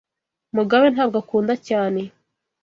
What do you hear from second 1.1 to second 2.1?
akunda cyane.